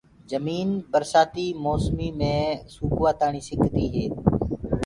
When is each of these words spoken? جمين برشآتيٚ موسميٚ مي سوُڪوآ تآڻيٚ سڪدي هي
جمين 0.29 0.69
برشآتيٚ 0.91 1.57
موسميٚ 1.63 2.11
مي 2.19 2.35
سوُڪوآ 2.73 3.11
تآڻيٚ 3.19 3.47
سڪدي 3.49 3.85
هي 3.93 4.05